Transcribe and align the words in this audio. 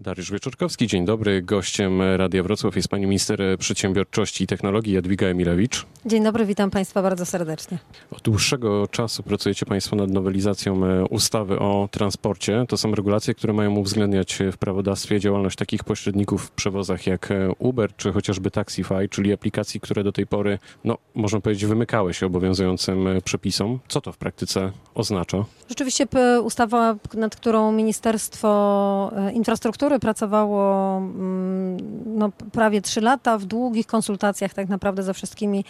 Dariusz 0.00 0.32
Wieczorkowski, 0.32 0.86
dzień 0.86 1.04
dobry. 1.04 1.42
Gościem 1.42 2.02
Radia 2.16 2.42
Wrocław 2.42 2.76
jest 2.76 2.88
pani 2.88 3.06
minister 3.06 3.40
przedsiębiorczości 3.58 4.44
i 4.44 4.46
technologii 4.46 4.92
Jadwiga 4.92 5.26
Emilewicz. 5.26 5.86
Dzień 6.06 6.24
dobry, 6.24 6.46
witam 6.46 6.70
państwa 6.70 7.02
bardzo 7.02 7.26
serdecznie. 7.26 7.78
Od 8.10 8.22
dłuższego 8.22 8.88
czasu 8.88 9.22
pracujecie 9.22 9.66
państwo 9.66 9.96
nad 9.96 10.10
nowelizacją 10.10 10.84
e, 10.86 11.04
ustawy 11.04 11.58
o 11.58 11.88
transporcie. 11.90 12.64
To 12.68 12.76
są 12.76 12.94
regulacje, 12.94 13.34
które 13.34 13.52
mają 13.52 13.76
uwzględniać 13.76 14.38
w 14.52 14.58
prawodawstwie 14.58 15.20
działalność 15.20 15.56
takich 15.56 15.84
pośredników 15.84 16.44
w 16.44 16.50
przewozach 16.50 17.06
jak 17.06 17.30
e, 17.30 17.52
Uber 17.58 17.96
czy 17.96 18.12
chociażby 18.12 18.50
Taxify, 18.50 19.08
czyli 19.10 19.32
aplikacji, 19.32 19.80
które 19.80 20.04
do 20.04 20.12
tej 20.12 20.26
pory, 20.26 20.58
no 20.84 20.98
można 21.14 21.40
powiedzieć, 21.40 21.66
wymykały 21.66 22.14
się 22.14 22.26
obowiązującym 22.26 23.06
e, 23.06 23.20
przepisom. 23.20 23.78
Co 23.88 24.00
to 24.00 24.12
w 24.12 24.18
praktyce 24.18 24.72
oznacza? 24.94 25.44
Rzeczywiście 25.68 26.06
ustawa, 26.42 26.96
nad 27.14 27.36
którą 27.36 27.72
Ministerstwo 27.72 29.12
Infrastruktury 29.32 29.89
pracowało 29.98 30.96
mm, 30.98 31.76
no, 32.18 32.30
prawie 32.52 32.82
trzy 32.82 33.00
lata 33.00 33.38
w 33.38 33.44
długich 33.44 33.86
konsultacjach 33.86 34.54
tak 34.54 34.68
naprawdę 34.68 35.02
ze 35.02 35.14
wszystkimi 35.14 35.64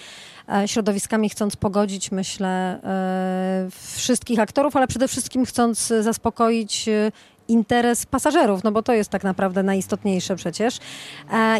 e, 0.48 0.68
środowiskami, 0.68 1.30
chcąc 1.30 1.56
pogodzić, 1.56 2.10
myślę, 2.12 2.80
e, 2.84 3.68
wszystkich 3.94 4.38
aktorów, 4.38 4.76
ale 4.76 4.86
przede 4.86 5.08
wszystkim 5.08 5.44
chcąc 5.44 5.92
zaspokoić 6.00 6.88
e, 6.88 7.12
interes 7.50 8.06
pasażerów, 8.06 8.64
no 8.64 8.72
bo 8.72 8.82
to 8.82 8.92
jest 8.92 9.10
tak 9.10 9.24
naprawdę 9.24 9.62
najistotniejsze 9.62 10.36
przecież. 10.36 10.78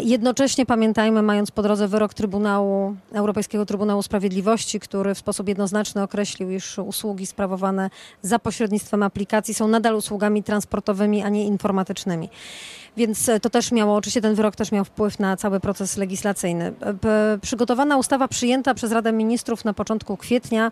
Jednocześnie 0.03 0.65
pamiętajmy, 0.65 1.21
mając 1.21 1.51
po 1.51 1.61
drodze 1.61 1.87
wyrok 1.87 2.13
Trybunału, 2.13 2.95
Europejskiego 3.13 3.65
Trybunału 3.65 4.03
Sprawiedliwości, 4.03 4.79
który 4.79 5.15
w 5.15 5.17
sposób 5.17 5.47
jednoznaczny 5.47 6.03
określił, 6.03 6.51
iż 6.51 6.77
usługi 6.77 7.25
sprawowane 7.25 7.89
za 8.21 8.39
pośrednictwem 8.39 9.03
aplikacji 9.03 9.53
są 9.53 9.67
nadal 9.67 9.95
usługami 9.95 10.43
transportowymi, 10.43 11.23
a 11.23 11.29
nie 11.29 11.45
informatycznymi. 11.45 12.29
Więc 12.97 13.29
to 13.41 13.49
też 13.49 13.71
miało, 13.71 13.95
oczywiście 13.95 14.21
ten 14.21 14.35
wyrok 14.35 14.55
też 14.55 14.71
miał 14.71 14.85
wpływ 14.85 15.19
na 15.19 15.37
cały 15.37 15.59
proces 15.59 15.97
legislacyjny. 15.97 16.73
Przygotowana 17.41 17.97
ustawa 17.97 18.27
przyjęta 18.27 18.73
przez 18.73 18.91
Radę 18.91 19.11
Ministrów 19.11 19.65
na 19.65 19.73
początku 19.73 20.17
kwietnia 20.17 20.71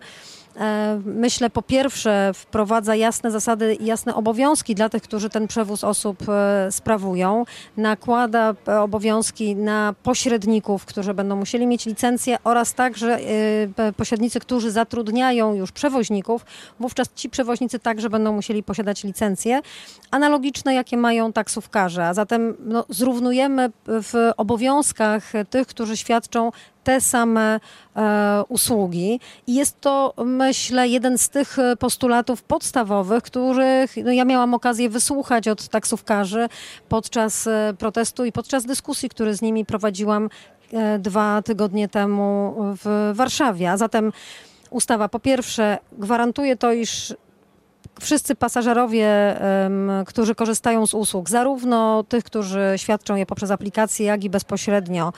myślę, 1.04 1.50
po 1.50 1.62
pierwsze, 1.62 2.30
wprowadza 2.34 2.94
jasne 2.94 3.30
zasady 3.30 3.74
i 3.74 3.86
jasne 3.86 4.14
obowiązki 4.14 4.74
dla 4.74 4.88
tych, 4.88 5.02
którzy 5.02 5.30
ten 5.30 5.46
przewóz 5.46 5.84
osób 5.84 6.18
e, 6.28 6.72
sprawują. 6.72 7.44
Nakłada 7.76 8.54
e, 8.68 8.80
obowiązki 8.80 9.56
na 9.56 9.94
pośredników, 10.02 10.84
którzy 10.84 11.14
będą 11.14 11.36
musieli 11.36 11.66
mieć 11.66 11.86
licencję 11.86 12.36
oraz 12.44 12.74
także 12.74 13.18
pośrednicy, 13.96 14.40
którzy 14.40 14.70
zatrudniają 14.70 15.54
już 15.54 15.72
przewoźników. 15.72 16.44
Wówczas 16.80 17.08
ci 17.14 17.30
przewoźnicy 17.30 17.78
także 17.78 18.10
będą 18.10 18.32
musieli 18.32 18.62
posiadać 18.62 19.04
licencje 19.04 19.60
analogiczne, 20.10 20.74
jakie 20.74 20.96
mają 20.96 21.32
taksówkarze. 21.32 22.06
A 22.06 22.14
zatem 22.14 22.56
no, 22.64 22.84
zrównujemy 22.88 23.70
w 23.86 24.30
obowiązkach 24.36 25.32
tych, 25.50 25.66
którzy 25.66 25.96
świadczą 25.96 26.50
te 26.84 27.00
same 27.00 27.60
e, 27.96 28.42
usługi. 28.48 29.20
I 29.46 29.54
jest 29.54 29.80
to, 29.80 30.14
myślę, 30.24 30.88
jeden 30.88 31.18
z 31.18 31.28
tych 31.28 31.56
postulatów 31.78 32.42
podstawowych, 32.42 33.22
których 33.22 33.96
no, 34.04 34.12
ja 34.12 34.24
miałam 34.24 34.54
okazję 34.54 34.90
wysłuchać 34.90 35.48
od 35.48 35.68
taksówkarzy 35.68 36.48
podczas 36.88 37.46
e, 37.46 37.74
protestu 37.78 38.24
i 38.24 38.32
podczas 38.32 38.64
dyskusji, 38.64 39.08
które 39.08 39.34
z 39.34 39.42
nimi 39.42 39.64
prowadziłam 39.64 40.28
e, 40.72 40.98
dwa 40.98 41.42
tygodnie 41.42 41.88
temu 41.88 42.54
w 42.84 43.12
Warszawie. 43.14 43.70
A 43.70 43.76
zatem 43.76 44.12
ustawa 44.70 45.08
po 45.08 45.20
pierwsze 45.20 45.78
gwarantuje 45.92 46.56
to, 46.56 46.72
iż 46.72 47.14
wszyscy 48.00 48.34
pasażerowie, 48.34 49.36
którzy 50.06 50.34
korzystają 50.34 50.86
z 50.86 50.94
usług, 50.94 51.30
zarówno 51.30 52.04
tych, 52.04 52.24
którzy 52.24 52.72
świadczą 52.76 53.16
je 53.16 53.26
poprzez 53.26 53.50
aplikacje, 53.50 54.06
jak 54.06 54.24
i 54.24 54.30
bezpośrednio, 54.30 55.12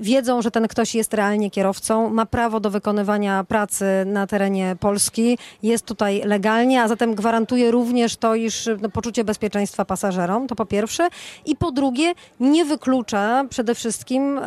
wiedzą, 0.00 0.42
że 0.42 0.50
ten 0.50 0.68
ktoś 0.68 0.94
jest 0.94 1.14
realnie 1.14 1.50
kierowcą, 1.50 2.10
ma 2.10 2.26
prawo 2.26 2.60
do 2.60 2.70
wykonywania 2.70 3.44
pracy 3.44 3.84
na 4.06 4.26
terenie 4.26 4.76
Polski, 4.80 5.38
jest 5.62 5.86
tutaj 5.86 6.22
legalnie, 6.24 6.82
a 6.82 6.88
zatem 6.88 7.14
gwarantuje 7.14 7.70
również 7.70 8.16
to, 8.16 8.34
iż 8.34 8.68
no, 8.82 8.88
poczucie 8.88 9.24
bezpieczeństwa 9.24 9.84
pasażerom, 9.84 10.46
to 10.46 10.54
po 10.54 10.66
pierwsze. 10.66 11.08
I 11.46 11.56
po 11.56 11.72
drugie, 11.72 12.12
nie 12.40 12.64
wyklucza 12.64 13.44
przede 13.50 13.74
wszystkim 13.74 14.40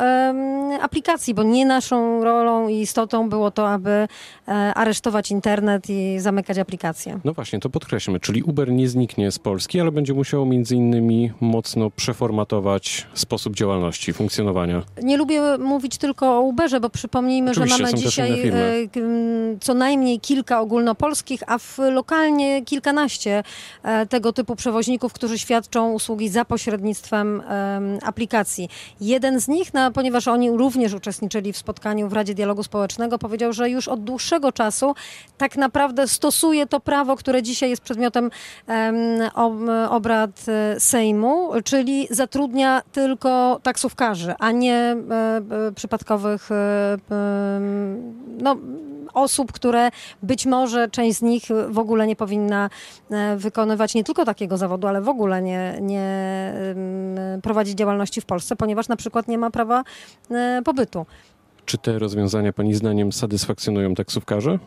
aplikacji, 0.82 1.34
bo 1.34 1.44
nie 1.44 1.66
naszą 1.66 2.24
rolą 2.24 2.68
i 2.68 2.76
istotą 2.76 3.30
było 3.30 3.52
to, 3.52 3.70
aby 3.70 3.90
e, 3.90 4.52
aresztować 4.52 5.32
internet 5.32 5.90
i 5.90 6.20
zamykać 6.20 6.58
aplikacje. 6.58 7.20
No 7.24 7.34
właśnie, 7.34 7.60
to 7.60 7.70
podkreślmy, 7.70 8.20
czyli 8.20 8.44
Uber 8.44 8.72
nie 8.72 8.90
zniknie 8.90 9.32
z 9.32 9.40
Polski, 9.40 9.80
ale 9.80 9.92
będzie 9.92 10.14
musiało 10.14 10.46
między 10.46 10.76
innymi 10.76 11.32
mocno 11.42 11.90
przeformatować 11.90 13.08
sposób 13.14 13.56
działalności, 13.56 14.14
funkcjonowania. 14.14 14.84
Nie 15.04 15.18
lubię 15.20 15.42
mówić 15.58 15.98
tylko 15.98 16.38
o 16.38 16.42
Uberze, 16.42 16.80
bo 16.80 16.90
przypomnijmy, 16.90 17.52
Oczywiście, 17.52 17.78
że 17.78 17.84
mamy 17.84 17.98
dzisiaj 17.98 18.48
e, 18.48 18.54
co 19.60 19.74
najmniej 19.74 20.20
kilka 20.20 20.62
ogólnopolskich, 20.62 21.44
a 21.48 21.58
w 21.58 21.78
lokalnie 21.92 22.66
kilkanaście 22.66 23.44
e, 23.84 24.06
tego 24.06 24.34
typu 24.34 24.56
przewoźników, 24.56 25.14
którzy 25.14 25.40
świadczą 25.40 25.92
usługi 25.92 26.30
za 26.30 26.46
pośrednictwem 26.46 27.42
aplikacji. 28.04 28.70
Jeden 29.02 29.40
z 29.40 29.48
nich, 29.48 29.74
no, 29.74 29.92
ponieważ 29.92 30.28
oni 30.28 30.52
również 30.52 30.94
uczestniczyli 30.94 31.54
w 31.54 31.58
spotkaniu 31.58 32.10
w 32.10 32.14
Radzie 32.14 32.34
Dialogu 32.34 32.64
Społecznego, 32.64 33.20
powiedział, 33.20 33.54
że 33.54 33.70
już 33.70 33.88
od 33.88 34.04
dłuższego 34.04 34.52
czasu 34.52 34.96
tak 35.38 35.58
naprawdę 35.58 36.08
stosuje 36.08 36.68
to 36.68 36.80
prawo, 36.80 37.16
które 37.16 37.44
dzisiaj 37.44 37.70
jest 37.70 37.82
przedmiotem 37.82 38.30
obrad 39.90 40.46
e, 40.48 40.80
Sejmu, 40.80 41.52
czyli 41.64 42.08
zatrudnia 42.12 42.82
tylko 42.92 43.60
taksówkarzy, 43.64 44.34
a 44.40 44.52
nie 44.52 44.96
przypadkowych 45.76 46.52
e, 46.52 46.98
no, 48.42 48.58
osób, 49.14 49.52
które 49.52 49.90
być 50.24 50.46
może 50.46 50.90
część 50.90 51.18
z 51.18 51.22
nich 51.22 51.44
w 51.70 51.80
ogóle 51.80 52.08
nie 52.08 52.16
powinna 52.16 52.70
wykonywać 53.38 53.96
nie 53.96 54.04
tylko 54.04 54.26
takiego 54.26 54.58
zawodu, 54.58 54.88
ale 54.88 55.02
w 55.02 55.10
ogóle 55.10 55.42
nie, 55.42 55.78
nie 55.82 56.54
prowadzić 57.44 57.78
działalności 57.78 58.22
w 58.22 58.26
Polsce, 58.26 58.56
ponieważ 58.56 58.88
na 58.88 58.96
przykład 58.96 59.28
nie 59.28 59.38
ma 59.38 59.52
prawa 59.52 59.84
pobytu. 60.66 61.06
Czy 61.66 61.78
te 61.78 62.00
rozwiązania 62.00 62.54
Pani 62.54 62.74
zdaniem 62.74 63.12
satysfakcjonują 63.12 63.96
taksówkarzy? 63.96 64.60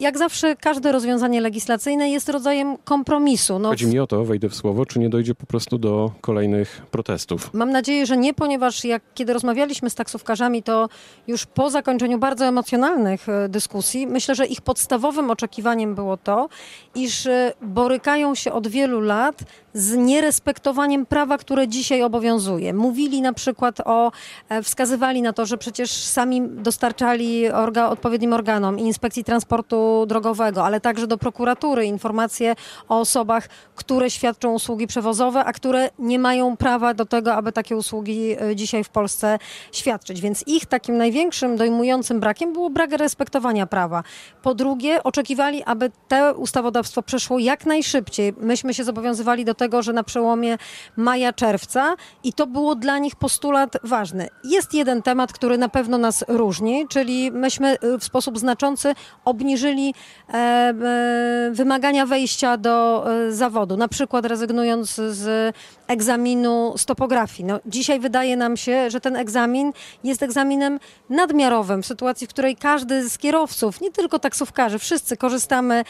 Jak 0.00 0.18
zawsze 0.18 0.56
każde 0.56 0.92
rozwiązanie 0.92 1.40
legislacyjne 1.40 2.10
jest 2.10 2.28
rodzajem 2.28 2.76
kompromisu. 2.84 3.58
No, 3.58 3.68
Chodzi 3.68 3.86
mi 3.86 3.98
o 3.98 4.06
to, 4.06 4.24
wejdę 4.24 4.48
w 4.48 4.54
słowo, 4.54 4.86
czy 4.86 4.98
nie 4.98 5.08
dojdzie 5.08 5.34
po 5.34 5.46
prostu 5.46 5.78
do 5.78 6.10
kolejnych 6.20 6.82
protestów? 6.90 7.50
Mam 7.54 7.70
nadzieję, 7.70 8.06
że 8.06 8.16
nie, 8.16 8.34
ponieważ 8.34 8.84
jak 8.84 9.02
kiedy 9.14 9.32
rozmawialiśmy 9.32 9.90
z 9.90 9.94
taksówkarzami, 9.94 10.62
to 10.62 10.88
już 11.26 11.46
po 11.46 11.70
zakończeniu 11.70 12.18
bardzo 12.18 12.44
emocjonalnych 12.44 13.28
e, 13.28 13.48
dyskusji, 13.48 14.06
myślę, 14.06 14.34
że 14.34 14.46
ich 14.46 14.60
podstawowym 14.60 15.30
oczekiwaniem 15.30 15.94
było 15.94 16.16
to, 16.16 16.48
iż 16.94 17.26
e, 17.26 17.52
borykają 17.62 18.34
się 18.34 18.52
od 18.52 18.68
wielu 18.68 19.00
lat 19.00 19.44
z 19.74 19.96
nierespektowaniem 19.96 21.06
prawa, 21.06 21.38
które 21.38 21.68
dzisiaj 21.68 22.02
obowiązuje. 22.02 22.74
Mówili 22.74 23.20
na 23.20 23.32
przykład 23.32 23.80
o, 23.84 24.12
e, 24.48 24.62
wskazywali 24.62 25.22
na 25.22 25.32
to, 25.32 25.46
że 25.46 25.58
przecież 25.58 25.90
sami 25.90 26.42
dostarczali 26.48 27.50
orga, 27.50 27.88
odpowiednim 27.88 28.32
organom 28.32 28.78
i 28.78 28.82
inspekcji 28.82 29.24
transportu 29.24 30.04
drogowego, 30.06 30.64
ale 30.64 30.80
także 30.80 31.06
do 31.06 31.18
prokuratury 31.18 31.86
informacje 31.86 32.54
o 32.88 33.00
osobach, 33.00 33.48
które 33.74 34.10
świadczą 34.10 34.52
usługi 34.52 34.86
przewozowe, 34.86 35.44
a 35.44 35.52
które 35.52 35.90
nie 35.98 36.18
mają 36.18 36.56
prawa 36.56 36.94
do 36.94 37.06
tego, 37.06 37.34
aby 37.34 37.52
takie 37.52 37.76
usługi 37.76 38.36
e, 38.40 38.56
dzisiaj 38.56 38.84
w 38.84 38.88
Polsce 38.88 39.38
świadczyć. 39.72 40.20
Więc 40.20 40.44
ich 40.46 40.66
takim 40.66 40.96
największym 40.96 41.56
dojmującym 41.56 42.20
brakiem 42.20 42.52
było 42.52 42.70
brak 42.70 42.92
respektowania 42.92 43.66
prawa. 43.66 44.02
Po 44.42 44.54
drugie, 44.54 45.02
oczekiwali, 45.02 45.62
aby 45.64 45.90
to 46.08 46.34
ustawodawstwo 46.34 47.02
przeszło 47.02 47.38
jak 47.38 47.66
najszybciej. 47.66 48.32
Myśmy 48.40 48.74
się 48.74 48.84
zobowiązywali 48.84 49.44
do 49.44 49.54
tego, 49.54 49.63
że 49.80 49.92
na 49.92 50.02
przełomie 50.04 50.58
maja, 50.96 51.32
czerwca 51.32 51.96
i 52.24 52.32
to 52.32 52.46
było 52.46 52.74
dla 52.74 52.98
nich 52.98 53.16
postulat 53.16 53.76
ważny. 53.82 54.28
Jest 54.44 54.74
jeden 54.74 55.02
temat, 55.02 55.32
który 55.32 55.58
na 55.58 55.68
pewno 55.68 55.98
nas 55.98 56.24
różni, 56.28 56.88
czyli 56.88 57.30
myśmy 57.32 57.68
e, 57.68 57.98
w 57.98 58.04
sposób 58.04 58.38
znaczący 58.38 58.94
obniżyli 59.24 59.54
obniżyli 59.54 59.94
e, 60.28 60.34
e, 60.34 61.50
wymagania 61.52 62.06
wejścia 62.06 62.56
do 62.56 63.04
e, 63.12 63.32
zawodu, 63.32 63.76
na 63.76 63.88
przykład 63.88 64.26
rezygnując 64.26 64.94
z 64.94 65.56
egzaminu 65.86 66.74
z 66.76 66.84
topografii. 66.84 67.44
No, 67.44 67.60
dzisiaj 67.66 68.00
wydaje 68.00 68.36
nam 68.36 68.56
się, 68.56 68.90
że 68.90 69.00
ten 69.00 69.16
egzamin 69.16 69.72
jest 70.04 70.22
egzaminem 70.22 70.80
nadmiarowym, 71.10 71.82
w 71.82 71.86
sytuacji, 71.86 72.26
w 72.26 72.30
której 72.30 72.56
każdy 72.56 73.08
z 73.08 73.18
kierowców, 73.18 73.80
nie 73.80 73.90
tylko 73.90 74.18
taksówkarzy, 74.18 74.78
wszyscy 74.78 75.16
korzystamy 75.16 75.84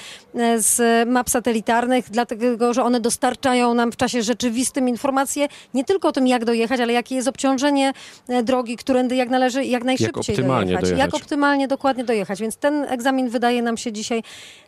z 0.57 1.09
map 1.09 1.31
satelitarnych, 1.31 2.11
dlatego 2.11 2.75
że 2.75 2.83
one 2.83 3.01
dostarczają 3.01 3.64
udostępniają 3.65 3.75
nam 3.75 3.93
w 3.93 3.97
czasie 3.97 4.23
rzeczywistym 4.23 4.89
informacje 4.89 5.49
nie 5.75 5.85
tylko 5.85 6.09
o 6.09 6.13
tym, 6.13 6.27
jak 6.27 6.45
dojechać, 6.45 6.81
ale 6.81 6.93
jakie 6.93 7.15
jest 7.15 7.29
obciążenie 7.29 7.93
e, 8.29 8.43
drogi, 8.43 8.77
którędy 8.77 9.17
jak 9.17 9.29
należy 9.29 9.65
jak 9.65 9.85
najszybciej 9.85 10.37
jak 10.37 10.47
dojechać. 10.47 10.83
dojechać. 10.83 10.99
Jak 10.99 11.15
optymalnie 11.15 11.69
dokładnie 11.69 12.05
dojechać. 12.05 12.41
Więc 12.41 12.57
ten 12.57 12.85
egzamin 12.85 13.29
wydaje 13.29 13.63
nam 13.63 13.77
się 13.77 13.93
dzisiaj 13.93 14.23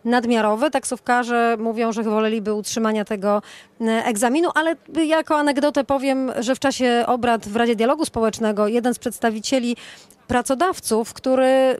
nadmiarowy. 0.04 0.70
Taksówkarze 0.70 1.56
mówią, 1.58 1.92
że 1.92 2.02
woleliby 2.02 2.54
utrzymania 2.54 3.04
tego 3.04 3.42
e, 3.80 3.84
egzaminu, 4.04 4.48
ale 4.54 4.76
jako 5.06 5.36
anegdotę 5.36 5.84
powiem, 5.84 6.32
że 6.38 6.54
w 6.54 6.58
czasie 6.58 7.04
obrad 7.06 7.48
w 7.48 7.56
Radzie 7.56 7.76
Dialogu 7.76 8.04
Społecznego 8.04 8.68
jeden 8.68 8.94
z 8.94 8.98
przedstawicieli 8.98 9.76
pracodawców, 10.26 11.12
który, 11.12 11.76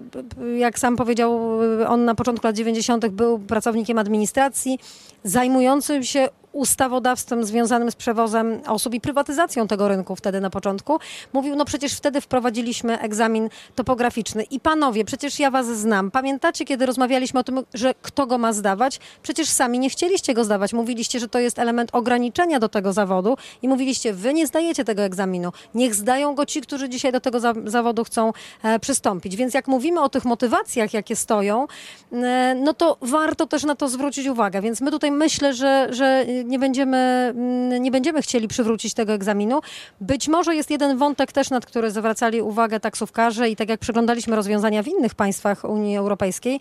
jak 0.57 0.79
sam 0.79 0.97
powiedział, 0.97 1.41
on 1.89 2.05
na 2.05 2.15
początku 2.15 2.47
lat 2.47 2.57
90. 2.57 3.09
był 3.09 3.39
pracownikiem 3.39 3.99
administracji, 3.99 4.79
zajmującym 5.25 6.03
się 6.03 6.29
ustawodawstwem 6.57 7.45
związanym 7.45 7.91
z 7.91 7.97
przewozem 7.97 8.61
osób 8.67 8.95
i 8.95 9.01
prywatyzacją 9.01 9.69
tego 9.69 9.89
rynku 9.89 10.17
wtedy 10.17 10.41
na 10.41 10.51
początku. 10.51 10.99
Mówił, 11.33 11.57
no 11.57 11.65
przecież 11.65 11.95
wtedy 11.95 12.21
wprowadziliśmy 12.21 13.01
egzamin 13.01 13.49
topograficzny. 13.75 14.43
I 14.43 14.61
panowie, 14.61 15.05
przecież 15.05 15.39
ja 15.39 15.51
was 15.51 15.67
znam. 15.67 16.11
Pamiętacie, 16.11 16.65
kiedy 16.65 16.87
rozmawialiśmy 16.87 17.41
o 17.41 17.45
tym, 17.45 17.65
że 17.75 17.95
kto 18.03 18.27
go 18.27 18.39
ma 18.39 18.53
zdawać? 18.53 19.01
Przecież 19.23 19.49
sami 19.49 19.79
nie 19.79 19.91
chcieliście 19.91 20.35
go 20.35 20.45
zdawać. 20.45 20.73
Mówiliście, 20.73 21.21
że 21.21 21.29
to 21.29 21.39
jest 21.39 21.59
element 21.59 21.91
ograniczenia 21.93 22.61
do 22.61 22.69
tego 22.69 22.93
zawodu 22.93 23.37
i 23.63 23.69
mówiliście, 23.69 24.13
wy 24.13 24.35
nie 24.35 24.47
zdajecie 24.47 24.85
tego 24.85 25.03
egzaminu. 25.03 25.53
Niech 25.75 25.95
zdają 25.95 26.35
go 26.35 26.47
ci, 26.47 26.61
którzy 26.61 26.89
dzisiaj 26.89 27.13
do 27.13 27.21
tego 27.21 27.41
za 27.41 27.55
zawodu 27.65 28.05
chcą 28.05 28.33
e, 28.63 28.79
przystąpić. 28.79 29.37
Więc 29.37 29.55
jak 29.55 29.69
mówimy 29.69 30.01
o 30.01 30.09
tych 30.09 30.25
motywacjach, 30.25 30.95
jakie 30.95 31.17
stoją, 31.17 31.67
e, 32.13 32.55
no 32.55 32.75
to 32.75 32.97
warto 33.01 33.47
też 33.47 33.65
na 33.65 33.75
to 33.75 33.89
zwrócić 33.89 34.27
uwagę. 34.27 34.61
Więc 34.61 34.81
my 34.81 34.91
tutaj 34.91 35.11
myślę, 35.11 35.55
że, 35.55 35.89
że 35.91 36.25
nie 36.47 36.59
będziemy, 36.59 36.97
mm, 37.37 37.83
nie 37.83 37.91
będziemy 37.91 38.23
chcieli 38.23 38.49
przywrócić 38.49 38.95
tego 38.95 39.13
egzaminu. 39.13 39.61
Być 40.01 40.29
może 40.29 40.57
jest 40.57 40.71
jeden 40.71 40.97
wątek 40.97 41.33
też, 41.33 41.51
nad 41.51 41.67
który 41.67 41.91
zwracali 41.91 42.43
uwagę 42.43 42.81
taksówkarze 42.81 43.49
i 43.51 43.57
tak 43.57 43.69
jak 43.69 43.81
przeglądaliśmy 43.81 44.37
rozwiązania 44.37 44.83
w 44.83 44.89
innych 44.89 45.15
państwach 45.15 45.65
Unii 45.65 45.97
Europejskiej, 45.97 46.61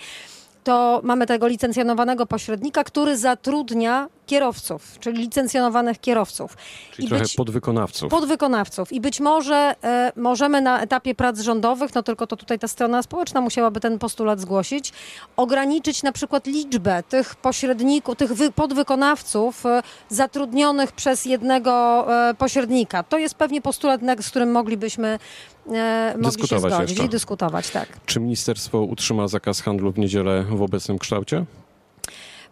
to 0.63 1.01
mamy 1.03 1.25
tego 1.25 1.47
licencjonowanego 1.47 2.25
pośrednika, 2.25 2.83
który 2.83 3.17
zatrudnia 3.17 4.07
kierowców, 4.25 4.99
czyli 4.99 5.17
licencjonowanych 5.21 5.99
kierowców. 5.99 6.57
Czyli 6.91 7.05
I 7.05 7.09
trochę 7.09 7.23
być, 7.23 7.35
podwykonawców. 7.35 8.11
Podwykonawców. 8.11 8.91
I 8.93 9.01
być 9.01 9.19
może 9.19 9.75
e, 9.83 10.11
możemy 10.15 10.61
na 10.61 10.81
etapie 10.81 11.15
prac 11.15 11.39
rządowych, 11.39 11.95
no 11.95 12.03
tylko 12.03 12.27
to 12.27 12.37
tutaj 12.37 12.59
ta 12.59 12.67
strona 12.67 13.03
społeczna 13.03 13.41
musiałaby 13.41 13.79
ten 13.79 13.99
postulat 13.99 14.39
zgłosić, 14.39 14.93
ograniczyć 15.37 16.03
na 16.03 16.11
przykład 16.11 16.47
liczbę 16.47 17.03
tych 17.09 17.35
pośredników, 17.35 18.15
tych 18.15 18.33
wy, 18.33 18.51
podwykonawców 18.51 19.65
e, 19.65 19.81
zatrudnionych 20.09 20.91
przez 20.91 21.25
jednego 21.25 22.05
e, 22.29 22.33
pośrednika. 22.33 23.03
To 23.03 23.17
jest 23.17 23.35
pewnie 23.35 23.61
postulat, 23.61 24.01
z 24.19 24.29
którym 24.29 24.51
moglibyśmy 24.51 25.19
e, 25.71 26.13
mogli 26.17 26.25
dyskutować 26.25 26.71
się 26.71 26.77
zgodzić 26.77 26.89
jeszcze. 26.89 27.05
i 27.05 27.09
dyskutować, 27.09 27.69
tak. 27.69 27.87
Czy 28.05 28.19
ministerstwo 28.19 28.81
utrzyma 28.81 29.27
zakaz 29.27 29.61
handlu 29.61 29.91
w 29.91 29.97
niedzielę 29.97 30.43
w 30.43 30.61
obecnym 30.61 30.99
kształcie? 30.99 31.45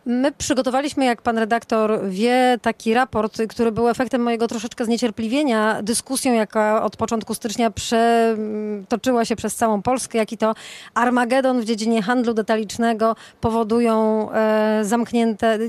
My 0.05 0.31
przygotowaliśmy, 0.31 1.05
jak 1.05 1.21
pan 1.21 1.37
redaktor 1.37 2.09
wie, 2.09 2.57
taki 2.61 2.93
raport, 2.93 3.41
który 3.49 3.71
był 3.71 3.89
efektem 3.89 4.21
mojego 4.21 4.47
troszeczkę 4.47 4.85
zniecierpliwienia. 4.85 5.81
Dyskusją, 5.83 6.33
jaka 6.33 6.83
od 6.83 6.97
początku 6.97 7.33
stycznia 7.33 7.71
przetoczyła 7.71 9.25
się 9.25 9.35
przez 9.35 9.55
całą 9.55 9.81
Polskę, 9.81 10.17
jaki 10.17 10.37
to 10.37 10.55
Armagedon 10.93 11.61
w 11.61 11.65
dziedzinie 11.65 12.01
handlu 12.01 12.33
detalicznego 12.33 13.15
powodują 13.41 14.27
e, 14.31 14.79
zamknięte, 14.85 15.59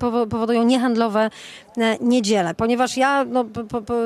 po, 0.00 0.26
powodują 0.26 0.62
niehandlowe 0.62 1.30
niedziele. 2.00 2.54
Ponieważ 2.54 2.96
ja 2.96 3.24
no, 3.24 3.44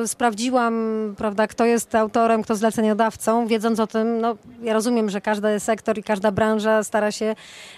sprawdziłam, 0.06 0.74
prawda, 1.16 1.46
kto 1.46 1.64
jest 1.64 1.94
autorem, 1.94 2.42
kto 2.42 2.56
zleceniodawcą, 2.56 3.46
wiedząc 3.46 3.80
o 3.80 3.86
tym, 3.86 4.20
no, 4.20 4.36
ja 4.62 4.72
rozumiem, 4.72 5.10
że 5.10 5.20
każdy 5.20 5.60
sektor 5.60 5.98
i 5.98 6.02
każda 6.02 6.32
branża 6.32 6.84
stara 6.84 7.12
się 7.12 7.34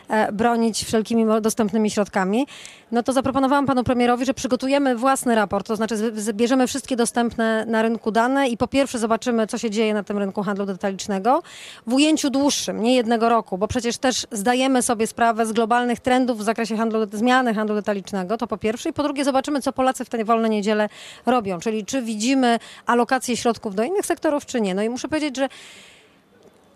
e, 0.09 0.33
bronić 0.33 0.85
wszelkimi 0.85 1.25
dostępnymi 1.41 1.91
środkami, 1.91 2.47
no 2.93 3.03
to 3.03 3.13
zaproponowałam 3.13 3.67
panu 3.67 3.85
premierowi, 3.85 4.25
że 4.25 4.35
przygotujemy 4.35 4.97
własny 4.97 5.35
raport, 5.35 5.67
to 5.67 5.77
znaczy 5.77 5.97
zbierzemy 6.21 6.67
wszystkie 6.67 6.97
dostępne 6.97 7.65
na 7.67 7.83
rynku 7.83 8.11
dane 8.11 8.49
i 8.49 8.57
po 8.57 8.69
pierwsze 8.69 8.99
zobaczymy, 8.99 9.47
co 9.47 9.59
się 9.59 9.71
dzieje 9.71 9.95
na 9.95 10.03
tym 10.03 10.19
rynku 10.19 10.43
handlu 10.43 10.67
detalicznego 10.67 11.43
w 11.87 11.95
ujęciu 11.95 12.31
dłuższym, 12.31 12.83
nie 12.83 12.97
jednego 12.97 13.29
roku, 13.29 13.59
bo 13.59 13.69
przecież 13.69 13.99
też 13.99 14.27
zdajemy 14.33 14.83
sobie 14.83 15.07
sprawę 15.07 15.47
z 15.47 15.53
globalnych 15.53 16.01
trendów 16.01 16.39
w 16.39 16.43
zakresie 16.43 16.77
handlu, 16.77 17.07
zmiany 17.13 17.55
handlu 17.55 17.77
detalicznego, 17.77 18.37
to 18.37 18.47
po 18.47 18.59
pierwsze 18.59 18.89
i 18.89 18.93
po 18.93 19.03
drugie 19.03 19.25
zobaczymy, 19.25 19.61
co 19.61 19.73
Polacy 19.81 20.05
w 20.05 20.09
te 20.09 20.25
wolne 20.25 20.49
niedziele 20.49 20.89
robią, 21.27 21.61
czyli 21.61 21.85
czy 21.87 22.03
widzimy 22.03 22.59
alokację 22.87 23.37
środków 23.37 23.75
do 23.75 23.83
innych 23.83 24.07
sektorów, 24.07 24.47
czy 24.47 24.61
nie. 24.61 24.75
No 24.75 24.83
i 24.83 24.89
muszę 24.89 25.09
powiedzieć, 25.09 25.37
że 25.37 25.49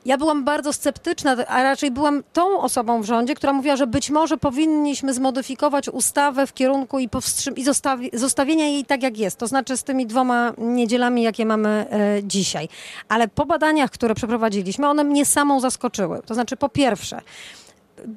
ja 0.04 0.18
byłam 0.18 0.44
bardzo 0.44 0.72
sceptyczna, 0.72 1.36
a 1.48 1.62
raczej 1.62 1.90
byłam 1.90 2.22
tą 2.32 2.60
osobą 2.60 3.02
w 3.02 3.04
rządzie, 3.04 3.34
która 3.34 3.52
mówiła, 3.52 3.76
że 3.76 3.86
być 3.86 4.10
może 4.10 4.36
powinniśmy 4.36 5.14
zmodyfikować 5.14 5.88
ustawę 5.88 6.46
w 6.46 6.54
kierunku 6.54 6.98
i, 6.98 7.08
powstrzym- 7.08 7.58
i 7.58 7.64
zostawi- 7.64 8.18
zostawienia 8.18 8.66
jej 8.66 8.84
tak, 8.84 9.02
jak 9.02 9.18
jest. 9.18 9.38
To 9.38 9.46
znaczy 9.46 9.76
z 9.76 9.84
tymi 9.84 10.06
dwoma 10.06 10.52
niedzielami, 10.58 11.22
jakie 11.22 11.46
mamy 11.46 11.68
e, 11.90 12.22
dzisiaj. 12.22 12.68
Ale 13.08 13.28
po 13.28 13.46
badaniach, 13.46 13.90
które 13.90 14.14
przeprowadziliśmy, 14.14 14.88
one 14.88 15.04
mnie 15.04 15.24
samą 15.26 15.60
zaskoczyły. 15.60 16.20
To 16.26 16.34
znaczy 16.34 16.56
po 16.56 16.68
pierwsze, 16.68 17.20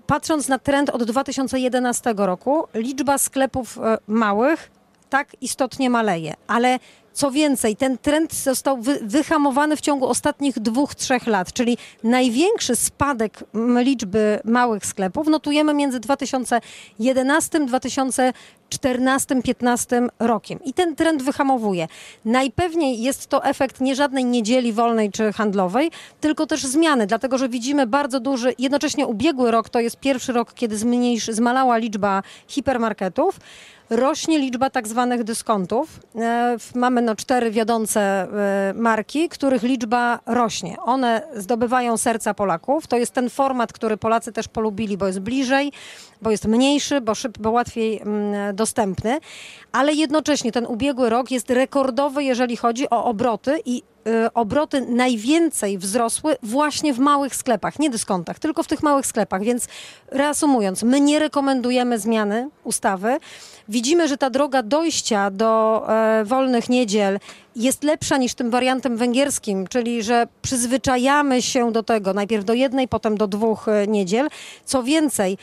patrząc 0.07 0.47
na 0.47 0.59
trend 0.59 0.89
od 0.89 1.03
2011 1.03 2.13
roku, 2.17 2.67
liczba 2.73 3.17
sklepów 3.17 3.77
e, 3.77 3.97
małych 4.07 4.76
tak 5.09 5.35
istotnie 5.41 5.89
maleje, 5.89 6.33
ale 6.47 6.79
co 7.17 7.31
więcej, 7.31 7.75
ten 7.75 7.97
trend 7.97 8.33
został 8.33 8.81
wy, 8.81 8.99
wyhamowany 9.01 9.75
w 9.75 9.81
ciągu 9.81 10.07
ostatnich 10.07 10.59
dwóch, 10.59 10.95
trzech 10.95 11.27
lat, 11.27 11.53
czyli 11.53 11.77
największy 12.03 12.75
spadek 12.75 13.43
liczby 13.83 14.39
małych 14.43 14.85
sklepów 14.85 15.27
notujemy 15.27 15.73
między 15.73 15.99
2011 15.99 17.59
2014-15 17.59 20.07
rokiem. 20.19 20.59
I 20.63 20.73
ten 20.73 20.95
trend 20.95 21.23
wyhamowuje. 21.23 21.87
Najpewniej 22.25 23.01
jest 23.01 23.27
to 23.27 23.45
efekt 23.45 23.81
nie 23.81 23.95
żadnej 23.95 24.25
niedzieli 24.25 24.73
wolnej 24.73 25.11
czy 25.11 25.33
handlowej, 25.33 25.91
tylko 26.21 26.47
też 26.47 26.63
zmiany, 26.63 27.07
dlatego 27.07 27.37
że 27.37 27.49
widzimy 27.49 27.87
bardzo 27.87 28.19
duży, 28.19 28.53
jednocześnie 28.59 29.07
ubiegły 29.07 29.51
rok 29.51 29.69
to 29.69 29.79
jest 29.79 29.99
pierwszy 29.99 30.33
rok, 30.33 30.53
kiedy 30.53 30.77
zmniejszy, 30.77 31.33
zmalała 31.33 31.77
liczba 31.77 32.23
hipermarketów 32.47 33.39
rośnie 33.89 34.39
liczba 34.39 34.69
tak 34.69 34.87
zwanych 34.87 35.23
dyskontów. 35.23 35.99
E, 36.15 36.57
mamy 36.75 37.01
no 37.01 37.15
cztery 37.15 37.51
wiodące 37.51 38.01
e, 38.01 38.73
marki, 38.75 39.29
których 39.29 39.63
liczba 39.63 40.19
rośnie. 40.25 40.75
One 40.81 41.21
zdobywają 41.35 41.97
serca 41.97 42.33
Polaków. 42.33 42.87
To 42.87 42.97
jest 42.97 43.13
ten 43.13 43.29
format, 43.29 43.73
który 43.73 43.97
Polacy 43.97 44.31
też 44.31 44.47
polubili, 44.47 44.97
bo 44.97 45.07
jest 45.07 45.19
bliżej, 45.19 45.71
bo 46.21 46.31
jest 46.31 46.45
mniejszy, 46.45 47.01
bo, 47.01 47.15
szyb, 47.15 47.37
bo 47.37 47.51
łatwiej 47.51 48.01
mm, 48.01 48.55
dostępny, 48.55 49.19
ale 49.71 49.93
jednocześnie 49.93 50.51
ten 50.51 50.65
ubiegły 50.65 51.09
rok 51.09 51.31
jest 51.31 51.49
rekordowy, 51.49 52.23
jeżeli 52.23 52.57
chodzi 52.57 52.89
o 52.89 53.05
obroty 53.05 53.59
i 53.65 53.83
y, 54.07 54.33
obroty 54.33 54.81
najwięcej 54.81 55.77
wzrosły 55.77 56.35
właśnie 56.43 56.93
w 56.93 56.99
małych 56.99 57.35
sklepach, 57.35 57.79
nie 57.79 57.89
dyskontach, 57.89 58.39
tylko 58.39 58.63
w 58.63 58.67
tych 58.67 58.83
małych 58.83 59.05
sklepach. 59.05 59.43
Więc 59.43 59.67
reasumując, 60.07 60.83
my 60.83 61.01
nie 61.01 61.19
rekomendujemy 61.19 61.99
zmiany 61.99 62.49
ustawy. 62.63 63.17
Widzimy, 63.69 64.07
że 64.07 64.17
ta 64.17 64.29
droga 64.29 64.63
dojścia 64.63 65.31
do 65.31 65.83
e, 65.89 66.23
wolnych 66.25 66.69
niedziel 66.69 67.19
jest 67.55 67.83
lepsza 67.83 68.17
niż 68.17 68.33
tym 68.33 68.49
wariantem 68.49 68.97
węgierskim, 68.97 69.67
czyli 69.67 70.03
że 70.03 70.27
przyzwyczajamy 70.41 71.41
się 71.41 71.71
do 71.71 71.83
tego, 71.83 72.13
najpierw 72.13 72.45
do 72.45 72.53
jednej, 72.53 72.87
potem 72.87 73.17
do 73.17 73.27
dwóch 73.27 73.67
e, 73.67 73.87
niedziel. 73.87 74.27
Co 74.65 74.83
więcej, 74.83 75.37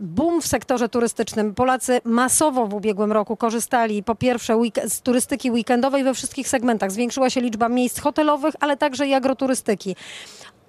boom 0.00 0.42
w 0.42 0.46
sektorze 0.46 0.88
turystycznym. 0.88 1.54
Polacy 1.54 2.00
masowo 2.04 2.66
w 2.66 2.74
ubiegłym 2.74 3.12
roku 3.12 3.36
korzystali 3.36 4.02
po 4.02 4.14
pierwsze 4.14 4.58
z 4.88 5.00
turystyki 5.00 5.50
weekendowej 5.50 6.04
we 6.04 6.14
wszystkich 6.14 6.48
segmentach. 6.48 6.92
Zwiększyła 6.92 7.30
się 7.30 7.40
liczba 7.40 7.68
miejsc 7.68 8.00
hotelowych, 8.00 8.54
ale 8.60 8.76
także 8.76 9.06
i 9.06 9.14
agroturystyki 9.14 9.96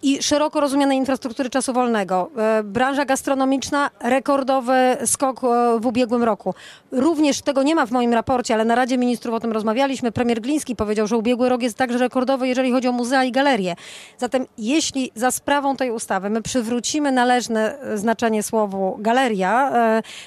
i 0.03 0.23
szeroko 0.23 0.59
rozumianej 0.59 0.97
infrastruktury 0.97 1.49
czasu 1.49 1.73
wolnego. 1.73 2.29
E, 2.37 2.63
branża 2.63 3.05
gastronomiczna, 3.05 3.89
rekordowy 4.01 4.97
skok 5.05 5.43
e, 5.43 5.79
w 5.79 5.85
ubiegłym 5.85 6.23
roku. 6.23 6.53
Również 6.91 7.41
tego 7.41 7.63
nie 7.63 7.75
ma 7.75 7.85
w 7.85 7.91
moim 7.91 8.13
raporcie, 8.13 8.53
ale 8.53 8.65
na 8.65 8.75
Radzie 8.75 8.97
Ministrów 8.97 9.35
o 9.35 9.39
tym 9.39 9.51
rozmawialiśmy. 9.51 10.11
Premier 10.11 10.41
Gliński 10.41 10.75
powiedział, 10.75 11.07
że 11.07 11.17
ubiegły 11.17 11.49
rok 11.49 11.63
jest 11.63 11.77
także 11.77 11.97
rekordowy, 11.97 12.47
jeżeli 12.47 12.71
chodzi 12.71 12.87
o 12.87 12.91
muzea 12.91 13.23
i 13.23 13.31
galerie. 13.31 13.75
Zatem 14.17 14.45
jeśli 14.57 15.11
za 15.15 15.31
sprawą 15.31 15.75
tej 15.75 15.91
ustawy 15.91 16.29
my 16.29 16.41
przywrócimy 16.41 17.11
należne 17.11 17.79
e, 17.79 17.97
znaczenie 17.97 18.43
słowu 18.43 18.97
galeria, 18.99 19.73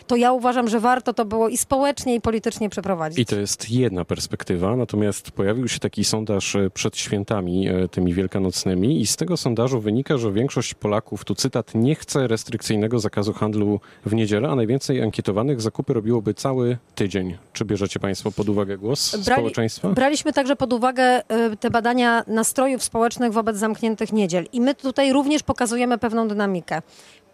to 0.07 0.17
ja 0.17 0.33
uważam, 0.33 0.69
że 0.69 0.81
warto 0.81 1.13
to 1.15 1.25
było 1.25 1.49
i 1.49 1.57
społecznie, 1.57 2.15
i 2.15 2.21
politycznie 2.21 2.69
przeprowadzić. 2.69 3.19
I 3.19 3.27
to 3.27 3.37
jest 3.37 3.71
jedna 3.71 4.05
perspektywa, 4.05 4.77
natomiast 4.77 5.31
pojawił 5.31 5.69
się 5.69 5.79
taki 5.79 6.05
sondaż 6.05 6.57
przed 6.75 6.97
świętami, 6.97 7.69
tymi 7.91 8.15
wielkanocnymi 8.15 9.01
i 9.01 9.07
z 9.07 9.17
tego 9.17 9.37
sondażu 9.37 9.66
sondażu 9.67 9.81
wynika, 9.81 10.19
że 10.19 10.33
większość 10.33 10.75
Polaków, 10.75 11.25
tu 11.25 11.35
cytat, 11.35 11.75
nie 11.75 11.95
chce 11.95 12.27
restrykcyjnego 12.27 12.99
zakazu 12.99 13.33
handlu 13.33 13.81
w 14.07 14.15
niedzielę, 14.15 14.49
a 14.49 14.55
najwięcej 14.55 15.03
ankietowanych 15.03 15.61
zakupy 15.61 15.93
robiłoby 15.95 16.35
cały 16.35 16.79
tydzień. 16.95 17.39
Czy 17.53 17.65
bierzecie 17.65 18.01
Państwo 18.01 18.33
pod 18.33 18.49
uwagę 18.49 18.79
głos 18.79 19.17
Brali- 19.17 19.23
społeczeństwa? 19.37 19.89
Braliśmy 19.89 20.33
także 20.33 20.57
pod 20.57 20.73
uwagę 20.73 21.21
y, 21.53 21.57
te 21.57 21.71
badania 21.71 22.25
nastrojów 22.27 22.83
społecznych 22.83 23.33
wobec 23.33 23.57
zamkniętych 23.57 24.13
niedziel 24.13 24.47
i 24.53 24.61
my 24.61 24.75
tutaj 24.75 25.13
również 25.13 25.43
pokazujemy 25.43 25.99
pewną 25.99 26.29
dynamikę. 26.29 26.83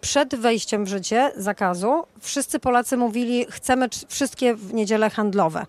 Przed 0.01 0.35
wejściem 0.35 0.85
w 0.85 0.87
życie 0.87 1.31
zakazu 1.37 2.03
wszyscy 2.19 2.59
Polacy 2.59 2.97
mówili, 2.97 3.45
chcemy 3.49 3.87
wszystkie 4.07 4.55
w 4.55 4.73
niedziele 4.73 5.09
handlowe. 5.09 5.65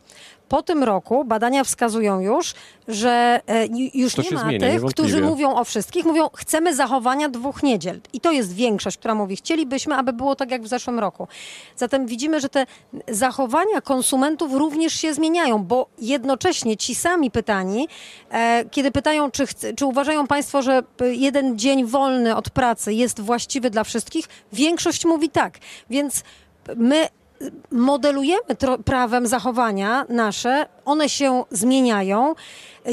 Po 0.48 0.62
tym 0.62 0.84
roku 0.84 1.24
badania 1.24 1.64
wskazują 1.64 2.20
już, 2.20 2.54
że 2.88 3.40
e, 3.46 3.66
ju- 3.68 3.90
już 3.94 4.14
To 4.14 4.22
nie 4.22 4.30
ma 4.30 4.40
zmienia, 4.40 4.58
tych, 4.70 4.80
którzy 4.90 5.16
mówią 5.30 5.54
o 5.54 5.64
wszystkich, 5.64 6.04
mówią 6.04 6.28
chcemy 6.36 6.74
zachowania 6.74 7.28
dwóch 7.28 7.62
niedziel. 7.62 8.00
I 8.12 8.20
to 8.20 8.32
jest 8.32 8.54
większość, 8.54 8.96
która 8.96 9.14
mówi 9.14 9.36
chcielibyśmy, 9.36 9.94
aby 9.94 10.12
było 10.12 10.36
tak 10.36 10.50
jak 10.50 10.62
w 10.62 10.66
zeszłym 10.68 10.98
roku. 10.98 11.28
Zatem 11.76 12.06
widzimy, 12.06 12.40
że 12.40 12.48
te 12.48 12.66
zachowania 13.08 13.80
konsumentów 13.80 14.52
również 14.52 14.92
się 14.94 15.14
zmieniają, 15.14 15.64
bo 15.64 15.86
jednocześnie 15.98 16.76
ci 16.76 16.94
sami 16.94 17.30
pytani, 17.30 17.88
e, 18.30 18.64
kiedy 18.70 18.90
pytają, 18.90 19.30
czy, 19.30 19.44
czy 19.76 19.86
uważają 19.86 20.26
Państwo, 20.26 20.62
że 20.62 20.82
p- 20.96 21.14
jeden 21.14 21.58
dzień 21.58 21.84
wolny 21.84 22.36
od 22.36 22.50
pracy 22.50 22.92
jest 22.94 23.20
właściwy 23.20 23.70
dla 23.70 23.84
wszystkich, 23.84 24.24
większość 24.52 25.04
mówi 25.04 25.30
tak. 25.30 25.58
Więc 25.90 26.22
my 26.76 27.08
modelujemy 27.70 28.42
prawem 28.84 29.26
zachowania 29.26 30.06
nasze, 30.08 30.66
one 30.84 31.08
się 31.08 31.44
zmieniają. 31.50 32.34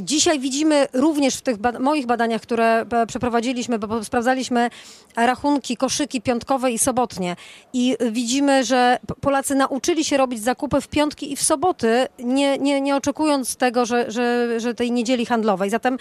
Dzisiaj 0.01 0.39
widzimy 0.39 0.87
również 0.93 1.35
w 1.35 1.41
tych 1.41 1.57
moich 1.79 2.05
badaniach, 2.05 2.41
które 2.41 2.85
e, 2.91 3.07
przeprowadziliśmy, 3.07 3.79
bo- 3.79 4.03
sprawdzaliśmy 4.03 4.69
rachunki, 5.15 5.77
koszyki 5.77 6.21
piątkowe 6.21 6.71
i 6.71 6.79
sobotnie 6.79 7.35
i 7.73 7.97
widzimy, 8.11 8.63
że 8.63 8.97
Polacy 9.21 9.55
nauczyli 9.55 10.05
się 10.05 10.17
robić 10.17 10.43
zakupy 10.43 10.81
w 10.81 10.87
piątki 10.87 11.31
i 11.31 11.35
w 11.35 11.43
soboty, 11.43 12.07
nie, 12.19 12.57
nie, 12.57 12.81
nie 12.81 12.95
oczekując 12.95 13.55
tego, 13.55 13.85
że, 13.85 14.11
że, 14.11 14.59
że 14.59 14.73
tej 14.73 14.91
niedzieli 14.91 15.25
handlowej. 15.25 15.69
Zatem 15.69 15.97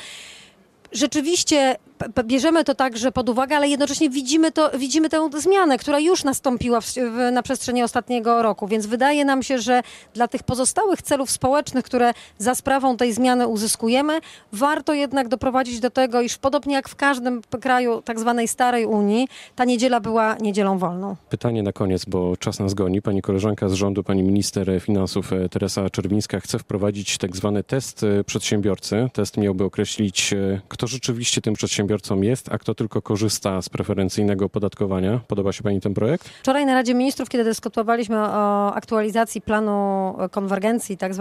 rzeczywiście 0.92 1.76
bierzemy 2.25 2.64
to 2.64 2.75
także 2.75 3.12
pod 3.12 3.28
uwagę, 3.28 3.57
ale 3.57 3.69
jednocześnie 3.69 4.11
widzimy, 4.11 4.52
to, 4.52 4.71
widzimy 4.78 5.09
tę 5.09 5.30
zmianę, 5.38 5.78
która 5.78 5.99
już 5.99 6.25
nastąpiła 6.25 6.80
w, 6.80 6.87
w, 6.87 7.33
na 7.33 7.42
przestrzeni 7.42 7.83
ostatniego 7.83 8.42
roku, 8.42 8.66
więc 8.66 8.87
wydaje 8.87 9.25
nam 9.25 9.42
się, 9.42 9.59
że 9.59 9.83
dla 10.14 10.28
tych 10.28 10.42
pozostałych 10.42 11.02
celów 11.02 11.30
społecznych, 11.30 11.85
które 11.85 12.12
za 12.38 12.54
sprawą 12.54 12.97
tej 12.97 13.12
zmiany 13.12 13.47
uzyskujemy, 13.47 14.21
warto 14.52 14.95
jednak 14.95 15.28
doprowadzić 15.28 15.80
do 15.80 15.90
tego, 15.90 16.21
iż 16.21 16.38
podobnie 16.38 16.75
jak 16.75 16.88
w 16.88 16.97
każdym 16.97 17.42
kraju 17.61 18.02
tak 18.02 18.21
zwanej 18.21 18.49
starej 18.49 18.87
Unii, 18.87 19.28
ta 19.57 19.64
niedziela 19.64 20.00
była 20.00 20.37
niedzielą 20.40 20.78
wolną. 20.78 21.16
Pytanie 21.30 21.62
na 21.62 21.73
koniec, 21.73 22.04
bo 22.04 22.37
czas 22.37 22.59
nas 22.61 22.75
goni. 22.75 23.02
Pani 23.02 23.23
koleżanka 23.23 23.69
z 23.69 23.73
rządu, 23.73 24.02
pani 24.02 24.23
minister 24.23 24.80
finansów 24.80 25.33
e, 25.33 25.49
Teresa 25.49 25.90
Czerwińska 25.90 26.40
chce 26.40 26.59
wprowadzić 26.59 27.19
tak 27.19 27.37
zwany 27.37 27.64
test 27.64 28.02
e, 28.02 28.25
przedsiębiorcy. 28.25 29.09
Test 29.12 29.37
miałby 29.37 29.64
określić, 29.64 30.33
e, 30.33 30.61
kto 30.69 30.87
rzeczywiście 30.87 31.40
tym 31.40 31.54
przedsiębiorcą 31.54 31.89
jest, 32.23 32.52
a 32.52 32.59
kto 32.59 32.75
tylko 32.75 33.02
korzysta 33.02 33.62
z 33.62 33.68
preferencyjnego 33.68 34.44
opodatkowania. 34.44 35.20
Podoba 35.28 35.52
się 35.52 35.62
pani 35.62 35.80
ten 35.80 35.94
projekt? 35.94 36.28
Wczoraj 36.28 36.66
na 36.66 36.75
Radzie 36.75 36.94
Ministrów, 36.94 37.28
kiedy 37.28 37.44
dyskutowaliśmy 37.44 38.16
o 38.18 38.75
aktualizacji 38.75 39.40
planu 39.40 40.16
konwergencji 40.30 40.97
tak 40.97 41.12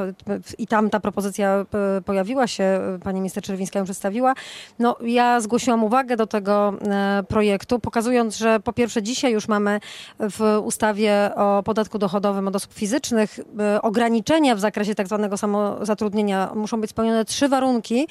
i 0.58 0.68
tam 0.68 0.90
ta 0.90 1.00
propozycja 1.00 1.66
e, 1.98 2.02
pojawiła 2.02 2.48
się, 2.48 2.64
e, 2.64 3.00
pani 3.04 3.20
minister 3.20 3.44
Czerwińska 3.44 3.80
ją 3.80 3.86
przedstawiła, 3.86 4.34
no 4.80 4.96
ja 5.02 5.42
zgłosiłam 5.42 5.84
uwagę 5.84 6.18
do 6.18 6.28
tego 6.28 6.74
e, 6.82 7.24
projektu, 7.28 7.80
pokazując, 7.80 8.38
że 8.38 8.60
po 8.60 8.74
pierwsze 8.74 9.04
dzisiaj 9.04 9.34
już 9.34 9.48
mamy 9.48 9.80
w 10.20 10.60
ustawie 10.64 11.32
o 11.36 11.64
podatku 11.64 11.98
dochodowym 12.00 12.48
od 12.48 12.56
osób 12.56 12.74
fizycznych 12.74 13.40
ograniczenia 13.82 14.56
w 14.56 14.60
zakresie 14.60 14.96
tak 14.96 15.08
zwanego 15.08 15.38
samozatrudnienia. 15.38 16.52
Muszą 16.56 16.82
być 16.82 16.90
spełnione 16.90 17.26
trzy 17.26 17.48
warunki 17.50 18.08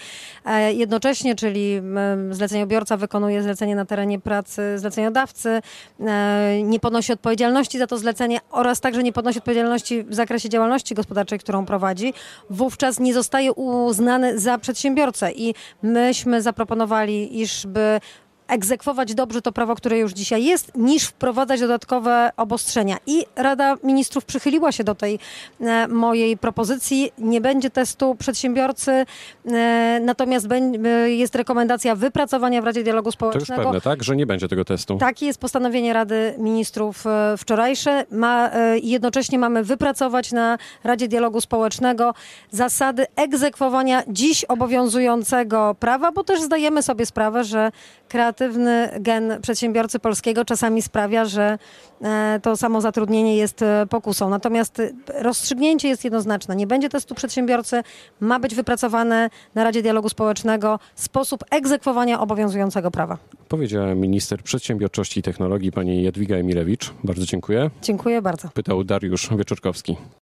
jednocześnie, 0.68 1.34
czyli 1.34 1.72
m, 1.72 2.34
zleceniobiorca 2.48 2.96
wykonuje 2.96 3.42
zlecenie 3.42 3.76
na 3.76 3.84
terenie 3.84 4.18
pracy 4.20 4.78
zleceniodawcy, 4.78 5.60
e, 6.00 6.62
nie 6.62 6.80
ponosi 6.80 7.12
odpowiedzialności 7.12 7.78
za 7.78 7.86
to 7.86 7.98
zlecenie 7.98 8.38
oraz 8.50 8.80
także 8.80 9.02
nie 9.02 9.12
ponosi 9.12 9.38
odpowiedzialności 9.38 10.02
w 10.02 10.14
zakresie 10.14 10.48
działalności 10.48 10.94
gospodarczej, 10.94 11.38
którą 11.38 11.66
prowadzi, 11.66 12.14
wówczas 12.50 13.00
nie 13.00 13.14
zostaje 13.14 13.52
uznany 13.52 14.38
za 14.38 14.58
przedsiębiorcę. 14.58 15.32
I 15.32 15.54
myśmy 15.82 16.42
zaproponowali, 16.42 17.40
iżby 17.40 18.00
egzekwować 18.48 19.14
dobrze 19.14 19.42
to 19.42 19.52
prawo, 19.52 19.74
które 19.74 19.98
już 19.98 20.12
dzisiaj 20.12 20.44
jest, 20.44 20.72
niż 20.76 21.04
wprowadzać 21.04 21.60
dodatkowe 21.60 22.30
obostrzenia. 22.36 22.96
I 23.06 23.24
Rada 23.36 23.76
Ministrów 23.84 24.24
przychyliła 24.24 24.72
się 24.72 24.84
do 24.84 24.94
tej 24.94 25.18
e, 25.60 25.88
mojej 25.88 26.36
propozycji. 26.36 27.12
Nie 27.18 27.40
będzie 27.40 27.70
testu 27.70 28.14
przedsiębiorcy, 28.14 28.90
e, 29.46 30.00
natomiast 30.02 30.48
beń- 30.48 30.86
e, 30.86 31.10
jest 31.10 31.34
rekomendacja 31.34 31.94
wypracowania 31.94 32.62
w 32.62 32.64
Radzie 32.64 32.82
Dialogu 32.82 33.04
To 33.04 33.08
już 33.08 33.14
Społecznego. 33.14 33.62
pewne, 33.62 33.80
tak? 33.80 34.02
Że 34.02 34.16
nie 34.16 34.26
będzie 34.26 34.48
tego 34.48 34.64
testu. 34.64 34.98
Takie 34.98 35.26
jest 35.26 35.40
postanowienie 35.40 35.92
Rady 35.92 36.34
Ministrów 36.38 37.06
e, 37.06 37.34
wczorajsze. 37.38 38.04
Ma, 38.10 38.50
e, 38.52 38.78
jednocześnie 38.78 39.38
mamy 39.38 39.64
wypracować 39.64 40.32
na 40.32 40.58
Radzie 40.84 41.08
Dialogu 41.08 41.40
Społecznego 41.40 42.14
zasady 42.50 43.06
egzekwowania 43.16 44.02
dziś 44.08 44.44
obowiązującego 44.44 45.76
prawa, 45.80 46.12
bo 46.12 46.24
też 46.24 46.42
zdajemy 46.42 46.82
sobie 46.82 47.06
sprawę, 47.06 47.44
że 47.44 47.70
kreatywny 48.38 48.88
gen 49.00 49.38
przedsiębiorcy 49.42 49.98
polskiego 49.98 50.44
czasami 50.44 50.82
sprawia, 50.82 51.24
że 51.24 51.58
e, 52.02 52.40
to 52.42 52.56
samo 52.56 52.80
zatrudnienie 52.80 53.36
jest 53.36 53.62
e, 53.62 53.86
pokusą. 53.90 54.30
Natomiast 54.30 54.80
e, 54.80 54.90
rozstrzygnięcie 55.22 55.88
jest 55.88 56.04
jednoznaczne. 56.04 56.56
Nie 56.56 56.66
będzie 56.66 56.88
testu 56.88 57.14
przedsiębiorcy, 57.14 57.82
ma 58.20 58.40
być 58.40 58.54
wypracowane 58.54 59.30
na 59.54 59.64
Radzie 59.64 59.82
Dialogu 59.82 60.08
Społecznego 60.08 60.78
sposób 60.94 61.44
egzekwowania 61.50 62.20
obowiązującego 62.20 62.90
prawa. 62.90 63.18
Powiedziała 63.48 63.94
minister 63.94 64.42
przedsiębiorczości 64.42 65.20
i 65.20 65.22
technologii 65.22 65.72
pani 65.72 66.02
Jadwiga 66.02 66.36
Emilewicz. 66.36 66.92
Bardzo 67.04 67.26
dziękuję. 67.26 67.70
Dziękuję 67.82 68.22
bardzo. 68.22 68.48
Pytał 68.54 68.84
Dariusz 68.84 69.28
Wieczorkowski. 69.36 69.96